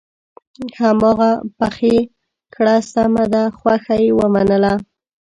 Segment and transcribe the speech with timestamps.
[0.79, 1.95] هماغه پخې
[2.55, 4.73] کړه سمه ده خوښه یې ومنله.